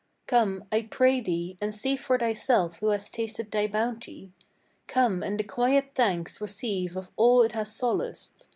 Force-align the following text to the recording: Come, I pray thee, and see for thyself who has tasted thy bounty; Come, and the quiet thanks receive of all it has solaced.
Come, 0.25 0.63
I 0.71 0.81
pray 0.81 1.19
thee, 1.21 1.59
and 1.61 1.75
see 1.75 1.95
for 1.95 2.17
thyself 2.17 2.79
who 2.79 2.87
has 2.89 3.07
tasted 3.07 3.51
thy 3.51 3.67
bounty; 3.67 4.31
Come, 4.87 5.21
and 5.21 5.39
the 5.39 5.43
quiet 5.43 5.91
thanks 5.93 6.41
receive 6.41 6.97
of 6.97 7.11
all 7.17 7.43
it 7.43 7.51
has 7.51 7.71
solaced. 7.71 8.47